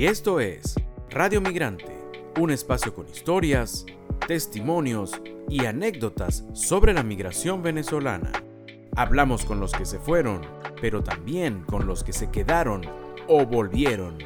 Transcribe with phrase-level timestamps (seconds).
[0.00, 0.76] Y esto es
[1.10, 1.94] Radio Migrante,
[2.40, 3.84] un espacio con historias,
[4.26, 8.32] testimonios y anécdotas sobre la migración venezolana.
[8.96, 10.40] Hablamos con los que se fueron,
[10.80, 12.80] pero también con los que se quedaron
[13.28, 14.16] o volvieron.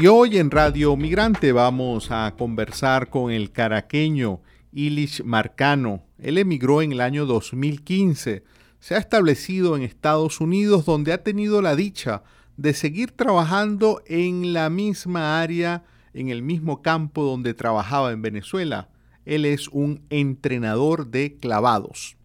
[0.00, 6.04] Y hoy en Radio Migrante vamos a conversar con el caraqueño Ilish Marcano.
[6.18, 8.44] Él emigró en el año 2015.
[8.78, 12.22] Se ha establecido en Estados Unidos donde ha tenido la dicha
[12.56, 18.88] de seguir trabajando en la misma área, en el mismo campo donde trabajaba en Venezuela.
[19.24, 22.16] Él es un entrenador de clavados.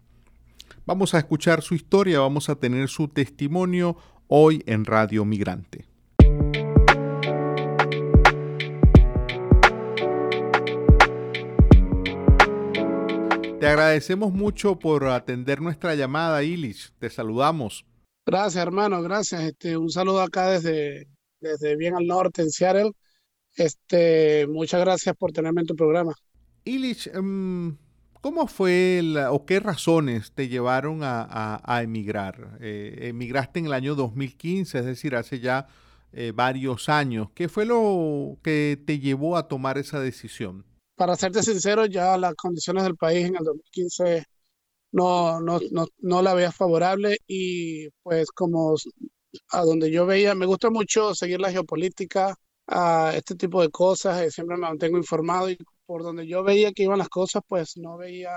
[0.85, 3.95] Vamos a escuchar su historia, vamos a tener su testimonio
[4.27, 5.85] hoy en Radio Migrante.
[13.59, 16.93] Te agradecemos mucho por atender nuestra llamada, Ilis.
[16.97, 17.85] Te saludamos.
[18.29, 19.41] Gracias, hermano, gracias.
[19.41, 21.07] Este, un saludo acá desde,
[21.39, 22.91] desde bien al norte, en Seattle.
[23.55, 26.13] Este, muchas gracias por tenerme en tu programa.
[26.63, 27.75] Ilich, em,
[28.21, 32.59] ¿cómo fue o qué razones te llevaron a, emigrar?
[32.61, 35.67] Eh, emigraste en el año 2015, es decir, hace ya
[36.13, 37.29] eh, varios años.
[37.33, 40.65] ¿Qué fue lo que te llevó a tomar esa decisión?
[40.99, 44.25] para serte sincero, ya las condiciones del país en el 2015
[44.91, 48.75] no, no, no, no la veía favorable y pues como
[49.51, 52.35] a donde yo veía, me gusta mucho seguir la geopolítica,
[52.69, 56.71] a este tipo de cosas, eh, siempre me mantengo informado y por donde yo veía
[56.71, 58.31] que iban las cosas, pues no veía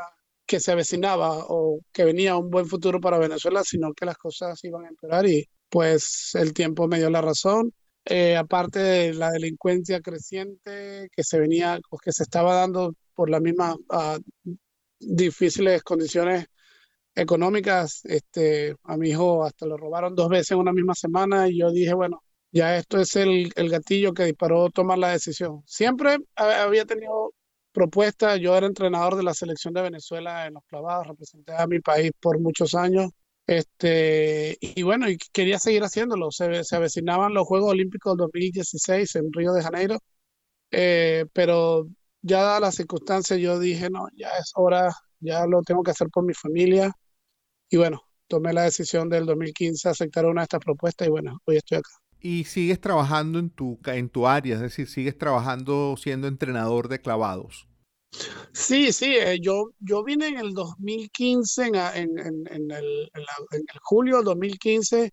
[0.46, 4.62] que se avecinaba o que venía un buen futuro para Venezuela, sino que las cosas
[4.64, 7.72] iban a empeorar y pues el tiempo me dio la razón.
[8.04, 13.30] Eh, aparte de la delincuencia creciente que se venía, pues, que se estaba dando por
[13.30, 14.18] las mismas ah,
[15.06, 16.46] difíciles condiciones
[17.14, 21.58] económicas, este, a mi hijo hasta lo robaron dos veces en una misma semana y
[21.58, 22.22] yo dije, bueno,
[22.52, 25.62] ya esto es el, el gatillo que disparó tomar la decisión.
[25.66, 27.34] Siempre había tenido
[27.72, 31.80] propuestas, yo era entrenador de la selección de Venezuela en los clavados, representé a mi
[31.80, 33.10] país por muchos años
[33.46, 36.30] este, y bueno, y quería seguir haciéndolo.
[36.30, 39.98] Se, se avecinaban los Juegos Olímpicos del 2016 en Río de Janeiro,
[40.70, 41.88] eh, pero
[42.22, 46.08] ya dadas las circunstancias, yo dije, no, ya es hora, ya lo tengo que hacer
[46.08, 46.92] por mi familia.
[47.68, 51.56] Y bueno, tomé la decisión del 2015 aceptar una de estas propuestas y bueno, hoy
[51.56, 51.90] estoy acá.
[52.20, 57.00] Y sigues trabajando en tu, en tu área, es decir, sigues trabajando siendo entrenador de
[57.00, 57.68] clavados.
[58.52, 63.78] Sí, sí, eh, yo, yo vine en el 2015, en, en, en, el, en el
[63.80, 65.12] julio del 2015,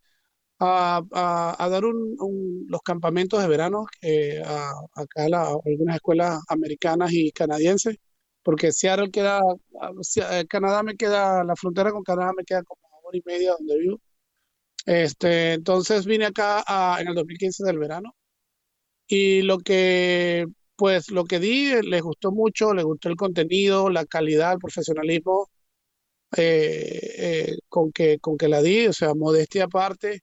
[0.60, 6.42] a, a, a dar un, los campamentos de verano eh, a, acá a, algunas escuelas
[6.50, 7.98] americanas y canadienses,
[8.44, 9.42] porque Seattle queda,
[10.32, 13.54] eh, Canadá me queda, la frontera con Canadá me queda como una hora y media
[13.58, 14.02] donde vivo.
[14.86, 16.64] Este, entonces vine acá
[17.00, 18.16] en el 2015 del verano
[19.08, 20.46] y lo que
[20.76, 24.60] pues lo que di eh, les gustó mucho, les gustó el contenido, la calidad, el
[24.60, 25.50] profesionalismo
[26.38, 30.22] eh, eh, con, que, con que la di, o sea, modestia aparte.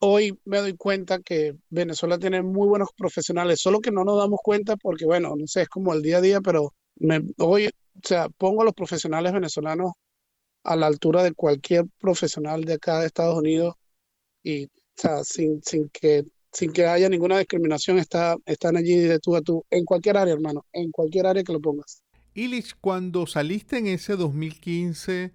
[0.00, 4.40] Hoy me doy cuenta que Venezuela tiene muy buenos profesionales, solo que no nos damos
[4.42, 8.00] cuenta porque, bueno, no sé, es como el día a día, pero me, hoy, o
[8.02, 9.92] sea, pongo a los profesionales venezolanos
[10.64, 13.74] a la altura de cualquier profesional de acá de Estados Unidos
[14.42, 19.18] y, o sea, sin, sin que sin que haya ninguna discriminación, está, están allí de
[19.18, 22.02] tú a tú, en cualquier área, hermano, en cualquier área que lo pongas.
[22.34, 25.32] Ilich, cuando saliste en ese 2015,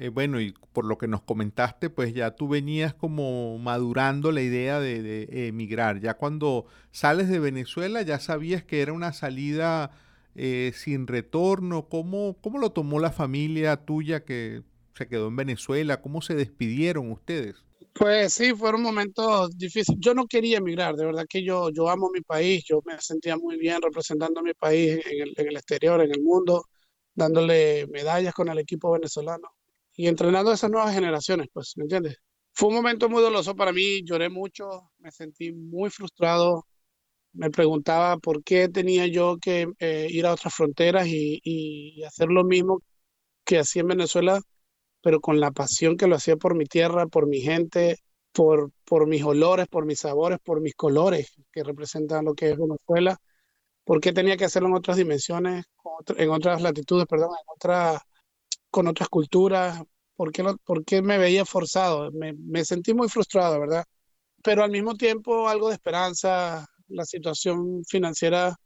[0.00, 4.42] eh, bueno, y por lo que nos comentaste, pues ya tú venías como madurando la
[4.42, 6.00] idea de, emigrar.
[6.00, 9.90] Ya cuando sales de Venezuela, ya sabías que era una salida
[10.36, 11.88] eh, sin retorno.
[11.88, 14.62] ¿Cómo, ¿Cómo lo tomó la familia tuya que
[14.94, 16.00] se quedó en Venezuela?
[16.00, 17.56] ¿Cómo se despidieron ustedes?
[17.92, 19.98] Pues sí, fueron momentos difíciles.
[20.00, 23.36] Yo no quería emigrar, de verdad que yo, yo amo mi país, yo me sentía
[23.36, 26.66] muy bien representando a mi país en el, en el exterior, en el mundo,
[27.16, 29.57] dándole medallas con el equipo venezolano
[29.98, 32.16] y entrenando a esas nuevas generaciones, pues, ¿me entiendes?
[32.54, 36.66] Fue un momento muy doloroso para mí, lloré mucho, me sentí muy frustrado,
[37.32, 42.28] me preguntaba por qué tenía yo que eh, ir a otras fronteras y, y hacer
[42.30, 42.82] lo mismo
[43.44, 44.40] que hacía en Venezuela
[45.00, 47.98] pero con la pasión que lo hacía por mi tierra, por mi gente,
[48.32, 52.58] por, por mis olores, por mis sabores, por mis colores que representan lo que es
[52.58, 53.16] Venezuela.
[53.84, 55.64] ¿Por qué tenía que hacerlo en otras dimensiones,
[56.16, 58.02] en otras latitudes, perdón, en otras,
[58.70, 59.82] con otras culturas?
[60.16, 60.32] ¿Por
[60.84, 62.10] qué, me veía forzado?
[62.12, 63.84] Me, me sentí muy frustrado, ¿verdad?
[64.42, 66.66] Pero al mismo tiempo algo de esperanza.
[66.88, 68.56] La situación financiera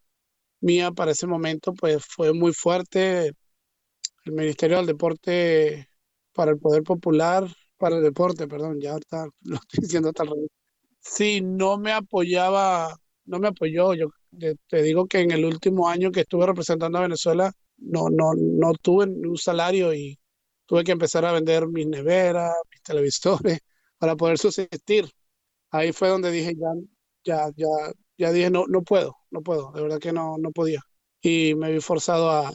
[0.60, 3.32] mía para ese momento pues fue muy fuerte.
[4.25, 5.88] El Ministerio del Deporte
[6.32, 7.46] para el poder popular,
[7.76, 10.50] para el deporte, perdón, ya ahorita lo estoy diciendo hasta el revés.
[11.00, 13.94] sí, no me apoyaba, no me apoyó.
[13.94, 14.10] Yo
[14.69, 17.52] te, digo que en el último año que estuve representando a Venezuela,
[17.84, 20.19] no, no, no tuve un salario y
[20.67, 23.58] tuve que empezar a vender mis neveras, mis televisores
[23.99, 25.08] para poder subsistir.
[25.70, 26.73] Ahí fue donde dije, ya,
[27.25, 30.81] ya, ya, ya dije, no, no puedo, no puedo, de verdad que no, no podía.
[31.20, 32.50] Y me vi forzado a,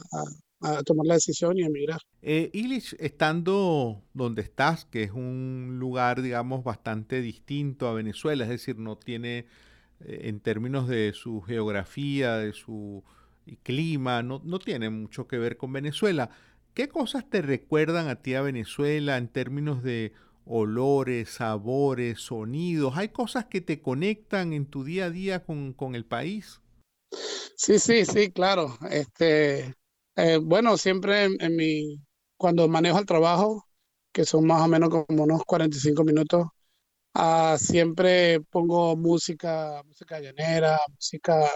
[0.60, 2.00] a, tomar la decisión y emigrar.
[2.22, 8.50] Eh, Illich, estando donde estás, que es un lugar, digamos, bastante distinto a Venezuela, es
[8.50, 9.46] decir, no tiene,
[10.00, 13.04] eh, en términos de su geografía, de su
[13.56, 16.30] clima, no, no tiene mucho que ver con Venezuela.
[16.74, 20.12] ¿Qué cosas te recuerdan a ti a Venezuela en términos de
[20.44, 22.96] olores, sabores, sonidos?
[22.96, 26.60] ¿Hay cosas que te conectan en tu día a día con, con el país?
[27.56, 28.76] Sí, sí, sí, claro.
[28.90, 29.74] Este,
[30.16, 31.98] eh, bueno, siempre en, mi,
[32.36, 33.64] cuando manejo el trabajo,
[34.12, 36.46] que son más o menos como unos 45 minutos,
[37.14, 41.48] ah, siempre pongo música, música llanera, música,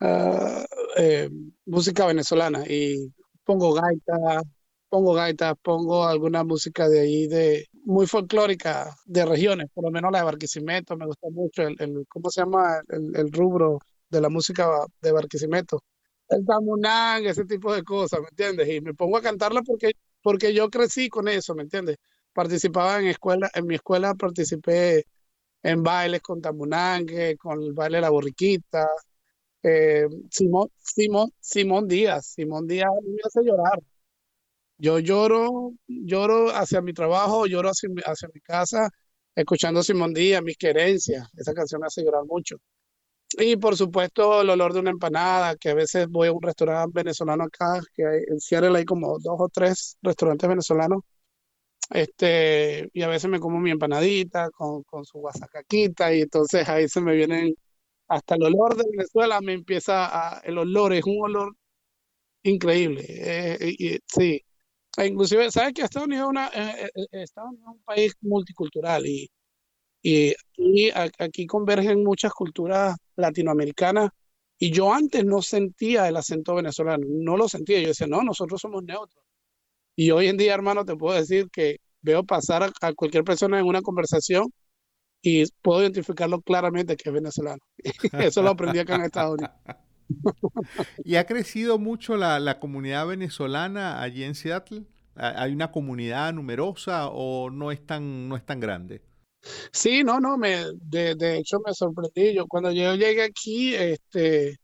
[0.00, 1.30] eh,
[1.66, 3.12] música venezolana y
[3.44, 4.42] pongo gaita,
[4.88, 10.12] pongo gaitas, pongo alguna música de ahí de muy folclórica de regiones, por lo menos
[10.12, 12.80] la de Barquisimeto, me gusta mucho el, el ¿cómo se llama?
[12.88, 14.68] El, rubro de la música
[15.00, 15.80] de Barquisimeto
[16.30, 18.68] el tamunán, ese tipo de cosas, ¿me entiendes?
[18.68, 19.92] Y me pongo a cantarla porque,
[20.22, 21.96] porque yo crecí con eso, ¿me entiendes?
[22.32, 25.04] Participaba en escuela, en mi escuela participé
[25.62, 28.88] en bailes con tamunangue, con el baile de la borriquita.
[29.62, 33.80] Eh, Simón, Simón, Simón Díaz, Simón Díaz me hace llorar.
[34.78, 38.88] Yo lloro, lloro hacia mi trabajo, lloro hacia, mi casa,
[39.34, 41.28] escuchando Simón Díaz, mis querencias.
[41.36, 42.56] Esa canción me hace llorar mucho.
[43.38, 46.92] Y por supuesto el olor de una empanada, que a veces voy a un restaurante
[46.94, 51.02] venezolano acá, que hay, en Seattle hay como dos o tres restaurantes venezolanos,
[51.90, 56.88] este, y a veces me como mi empanadita con, con su guasacaquita, y entonces ahí
[56.88, 57.54] se me vienen,
[58.10, 61.56] hasta el olor de Venezuela me empieza a, el olor, es un olor
[62.42, 64.42] increíble, eh, y, sí.
[64.98, 69.06] E inclusive, ¿sabes que Estados Unidos, una, eh, eh, Estados Unidos es un país multicultural
[69.06, 69.30] y
[70.02, 74.10] y aquí, convergen muchas culturas latinoamericanas
[74.58, 78.60] y yo antes no sentía el acento venezolano, no lo sentía, yo decía, no, nosotros
[78.60, 79.24] somos neutros.
[79.96, 83.66] Y hoy en día, hermano, te puedo decir que veo pasar a, cualquier persona en
[83.66, 84.52] una conversación
[85.22, 87.62] y puedo identificarlo claramente que es venezolano.
[88.12, 89.52] Eso lo aprendí acá en Estados Unidos.
[91.04, 94.84] ¿Y ha crecido mucho la, la, comunidad venezolana allí en Seattle?
[95.14, 99.02] ¿Hay una comunidad numerosa o no es tan, no es tan grande?
[99.72, 102.34] Sí, no, no, me, de, de hecho me sorprendí.
[102.34, 104.58] Yo cuando yo llegué aquí, este,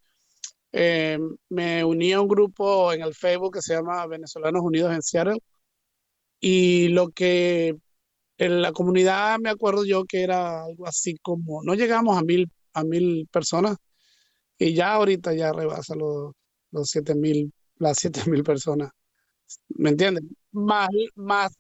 [0.72, 1.18] eh,
[1.48, 5.38] me uní a un grupo en el Facebook que se llama Venezolanos Unidos en Seattle.
[6.40, 7.76] Y lo que
[8.38, 12.50] en la comunidad me acuerdo yo que era algo así como, no llegamos a mil,
[12.74, 13.76] a mil personas,
[14.58, 16.32] y ya ahorita ya rebasa los,
[16.70, 18.90] los siete mil, las siete mil personas.
[19.68, 20.24] ¿Me entiendes?
[20.52, 21.52] Más, más,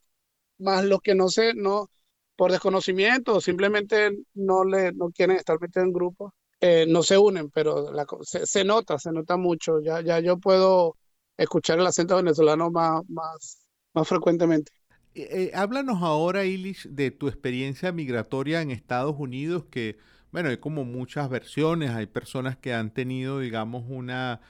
[0.58, 1.90] más lo que no sé, no,
[2.36, 7.18] por desconocimiento o simplemente no, le, no quieren estar metidos en grupos, eh, no se
[7.18, 9.80] unen, pero la, se, nota, se nota mucho.
[9.80, 10.96] Ya, ya yo puedo
[11.36, 14.72] escuchar el acento venezolano más, más, más frecuentemente.
[15.16, 19.96] Eh, eh, háblanos ahora, Ilish, de tu experiencia migratoria en Estados Unidos, que,
[20.32, 24.40] bueno, hay como muchas versiones, hay personas que han tenido, digamos, una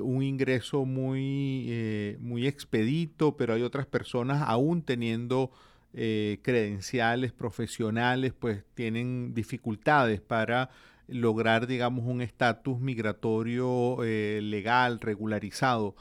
[0.00, 5.52] un ingreso muy, muy expedito, pero hay otras personas aún teniendo
[5.98, 10.68] eh, credenciales profesionales, pues tienen dificultades para
[11.08, 15.94] lograr, digamos, un estatus migratorio eh, legal, regularizado.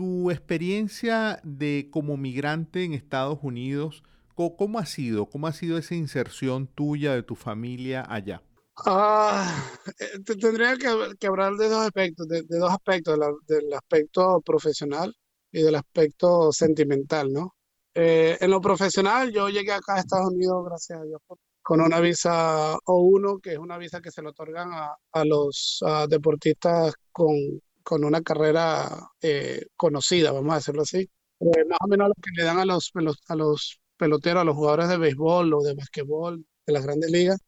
[0.00, 4.02] Tu experiencia de como migrante en Estados Unidos,
[4.34, 5.26] ¿cómo, ha sido?
[5.26, 8.42] ¿Cómo ha sido esa inserción tuya de tu familia allá?
[8.86, 9.62] Ah,
[9.98, 15.14] eh, tendría que, hablar de dos aspectos, de, dos aspectos, del aspecto profesional
[15.52, 17.54] y del aspecto sentimental, ¿no?
[17.92, 21.20] Eh, en lo profesional, yo llegué acá a Estados Unidos, gracias a Dios,
[21.60, 26.94] con una visa O1, que es una visa que se le otorgan a, los deportistas
[27.12, 27.36] con,
[27.82, 31.08] con, una carrera eh, conocida, vamos a decirlo así.
[31.40, 32.90] Eh, más o menos lo que le dan a los,
[33.28, 37.38] a los peloteros, a los jugadores de béisbol o de basquetbol de las grandes ligas,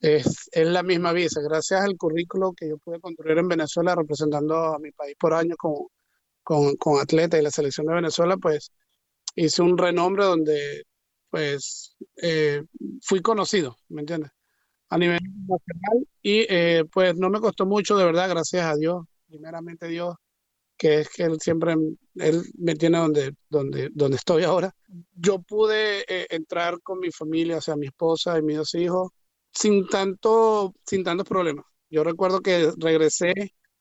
[0.00, 1.40] es, es, la misma visa.
[1.42, 5.56] Gracias al currículo que yo pude construir en Venezuela representando a mi país por año
[5.56, 5.74] con,
[6.42, 8.70] con, con atleta y la selección de Venezuela, pues
[9.36, 10.84] hice un renombre donde
[11.30, 12.62] pues eh,
[13.02, 14.30] fui conocido, ¿me entiendes?
[14.88, 19.04] A nivel nacional y eh, pues no me costó mucho, de verdad, gracias a Dios,
[19.36, 20.14] primeramente Dios,
[20.76, 21.74] que es que Él siempre,
[22.16, 24.72] Él me tiene donde, donde, donde estoy ahora.
[25.14, 29.10] Yo pude eh, entrar con mi familia, o sea, mi esposa y mis dos hijos,
[29.52, 31.64] sin tanto, sin tantos problemas.
[31.90, 33.32] Yo recuerdo que regresé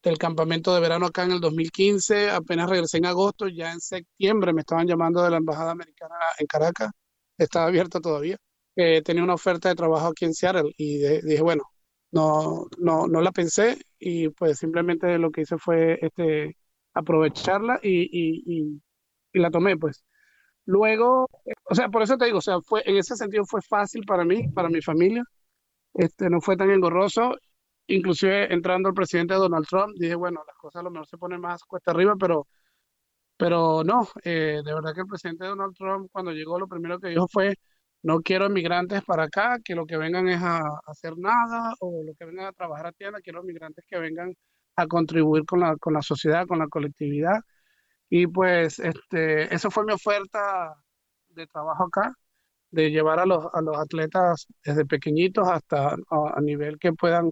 [0.04, 4.54] del campamento de verano acá en el 2015, apenas regresé en agosto, ya en septiembre
[4.54, 6.92] me estaban llamando de la Embajada Americana en Caracas,
[7.38, 8.38] estaba abierta todavía,
[8.76, 11.64] tenía una oferta de trabajo aquí en Seattle y dije, bueno,
[12.12, 16.58] no, no, no la pensé y pues simplemente lo que hice fue este,
[16.94, 18.80] aprovecharla y, y,
[19.34, 20.06] y, la tomé pues.
[20.66, 21.28] Luego,
[21.66, 24.24] o sea, por eso te digo, o sea, fue, en ese sentido fue fácil para
[24.26, 25.24] mí, para mi familia,
[25.96, 27.36] este, no fue tan engorroso,
[27.88, 31.42] inclusive entrando el presidente Donald Trump, dije, bueno, las cosas a lo mejor se ponen
[31.42, 32.48] más cuesta arriba, pero,
[33.38, 37.10] pero no, eh, de verdad que el presidente Donald Trump cuando llegó lo primero que
[37.10, 37.56] dijo fue,
[38.06, 42.14] no quiero inmigrantes para acá, que lo que vengan es a, hacer nada o lo
[42.14, 44.36] que vengan a trabajar a tienda, quiero inmigrantes que vengan
[44.76, 47.40] a contribuir con la, con la sociedad, con la colectividad.
[48.10, 50.76] Y pues este, eso fue mi oferta
[51.30, 52.14] de trabajo acá,
[52.70, 57.32] de llevar a los, a los atletas desde pequeñitos hasta a, nivel que puedan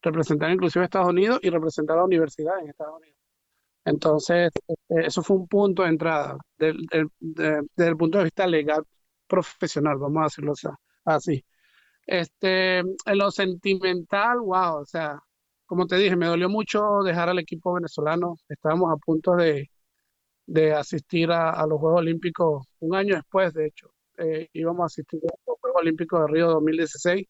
[0.00, 3.18] representar inclusive a Estados Unidos y representar a la universidad en Estados Unidos.
[3.84, 7.08] Entonces, este, eso fue un punto de entrada desde
[7.76, 8.82] el punto de vista legal
[9.26, 10.54] profesional, vamos a decirlo
[11.04, 11.44] así.
[12.06, 15.18] Este, en lo sentimental, wow, o sea,
[15.66, 18.36] como te dije, me dolió mucho dejar al equipo venezolano.
[18.48, 19.70] Estábamos a punto de,
[20.46, 23.92] de asistir a, los Juegos Olímpicos un año después, de hecho.
[24.18, 27.26] Eh, íbamos a asistir a los Juegos Olímpicos de Río 2016.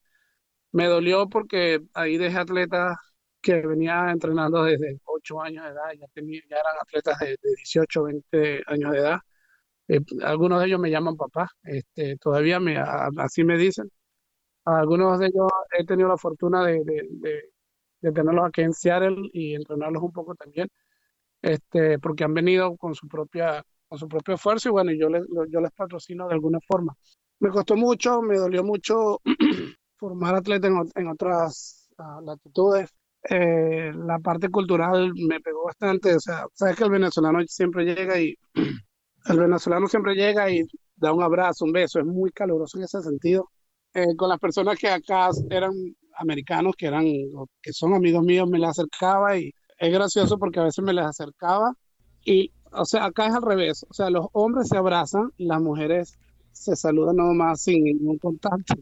[0.73, 2.97] Me dolió porque ahí dejé atletas
[3.41, 7.55] que venía entrenando desde 8 años de edad, ya, tenía, ya eran atletas de, de
[7.57, 9.19] 18, 20 años de edad
[9.87, 13.89] eh, algunos de ellos me llaman papá, este, todavía me, así me dicen.
[14.65, 20.03] algunos de ellos he tenido la fortuna de, de, tenerlos aquí en Seattle y entrenarlos
[20.03, 20.69] un poco también,
[21.41, 25.23] este, porque han venido con su propia con su propio esfuerzo y bueno, yo les,
[25.49, 26.95] yo les patrocino de alguna forma.
[27.39, 29.21] Me costó mucho, me dolió mucho
[29.97, 32.93] formar atletas en, otras ah, latitudes.
[33.29, 38.19] Eh, la parte cultural me pegó bastante, o sea, sabes que el venezolano siempre llega
[38.19, 38.35] y
[39.29, 40.63] El venezolano siempre llega y
[40.95, 43.49] da un abrazo, un beso, es muy caluroso en ese sentido.
[43.93, 45.73] Eh, con las personas que acá eran
[46.17, 47.05] americanos, que eran,
[47.61, 51.05] que son amigos míos, me les acercaba y es gracioso porque a veces me les
[51.05, 51.73] acercaba
[52.25, 56.17] y, o sea, acá es al revés, o sea, los hombres se abrazan, las mujeres
[56.51, 58.75] se saludan nomás sin ningún contacto.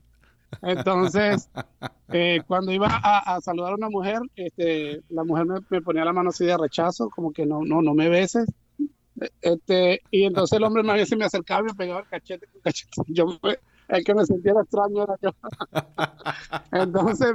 [0.61, 1.49] Entonces,
[2.09, 6.13] eh, cuando iba a, saludar a una mujer, este, la mujer me, me, ponía la
[6.13, 8.45] mano así de rechazo, como que no, no, no me beses.
[9.41, 12.61] Este, y entonces el hombre bien se me acercaba y me pegaba el cachete con
[12.61, 13.01] cachete.
[13.07, 13.39] Yo,
[13.87, 15.29] el que me sentía extraño era yo.
[16.71, 17.33] entonces,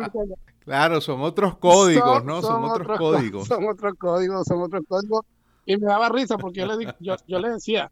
[0.64, 2.42] claro, son otros códigos, ¿no?
[2.42, 3.48] Son, otros, códigos.
[3.48, 5.24] Son otros códigos, son otros códigos.
[5.64, 7.90] Y me daba risa porque yo le, yo, yo le decía,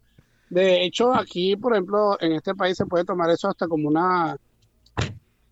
[0.50, 4.36] de hecho, aquí, por ejemplo, en este país se puede tomar eso hasta como una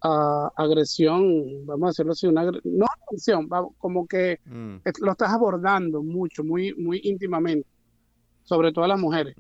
[0.05, 4.77] uh, agresión, vamos a decirlo así, una no agresión, como que mm.
[5.01, 7.67] lo estás abordando mucho, muy, muy íntimamente
[8.47, 9.37] sobre todo a las mujeres.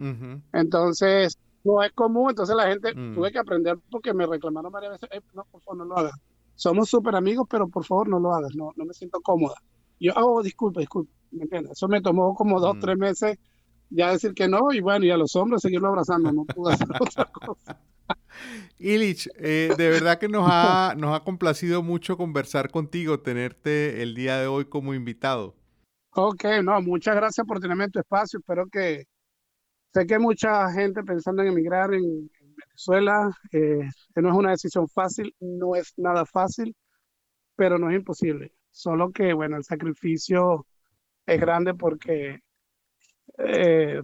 [0.52, 3.14] Entonces, no es común, entonces la gente mm.
[3.14, 6.12] tuve que aprender porque me reclamaron varias veces, eh, no, por favor, no lo hagas.
[6.54, 9.56] Somos súper amigos, pero por favor no lo hagas, no, no me siento cómoda.
[9.98, 11.72] Yo, oh, disculpe, disculpe, ¿me entiendes?
[11.72, 12.80] Eso me tomó como dos, mm.
[12.80, 13.38] tres meses
[13.90, 16.88] ya decir que no, y bueno, y a los hombres seguirlo abrazando, no pude hacer
[17.00, 17.80] otra cosa.
[18.78, 24.14] Illich, eh, de verdad que nos ha, nos ha complacido mucho conversar contigo, tenerte el
[24.14, 25.54] día de hoy como invitado.
[26.18, 28.38] Ok, no, muchas gracias por tenerme en tu espacio.
[28.38, 29.04] Espero que
[29.92, 33.30] sé que hay mucha gente pensando en emigrar en, Venezuela.
[33.52, 33.80] Eh,
[34.16, 36.74] no es una decisión fácil, no es nada fácil,
[37.56, 38.52] pero no es imposible.
[38.70, 40.66] Solo que, bueno, el sacrificio
[41.26, 42.40] es grande porque
[43.38, 44.00] eh,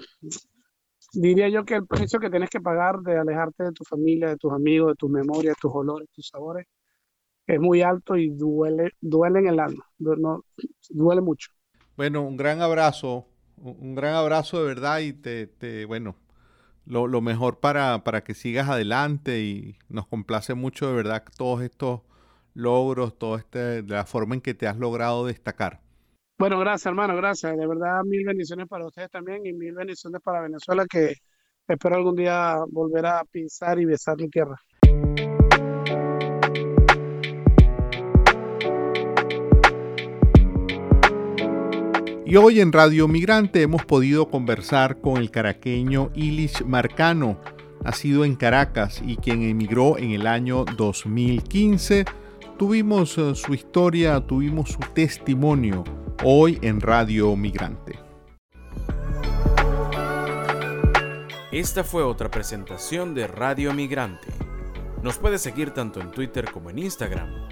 [1.14, 4.37] diría yo que el precio que tienes que pagar de alejarte de tu familia, de
[4.37, 6.66] tus amigos, de tus memorias, tus olores, tus sabores,
[7.47, 11.52] es muy alto y duele, duele en el alma, duele mucho.
[11.96, 16.16] Bueno, un gran abrazo, un gran abrazo de verdad y te, te bueno,
[16.87, 22.00] lo, mejor para, para, que sigas adelante y nos complace mucho de verdad todos estos
[22.54, 25.80] logros, todo este, la forma en que te has logrado destacar.
[26.38, 27.56] Bueno, gracias hermano, gracias.
[27.56, 31.14] De verdad, mil bendiciones para ustedes también y mil bendiciones para Venezuela que
[31.68, 34.56] espero algún día volver a pisar y besar mi tierra.
[42.32, 47.38] Y hoy en Radio Migrante hemos podido conversar con el caraqueño Ilish Marcano,
[47.84, 52.06] nacido en Caracas y quien emigró en el año 2015.
[52.58, 55.84] Tuvimos eh, su historia, tuvimos su testimonio
[56.24, 57.98] hoy en Radio Migrante.
[61.52, 64.28] Esta fue otra presentación de Radio Migrante.
[65.02, 67.51] Nos puede seguir tanto en Twitter como en Instagram.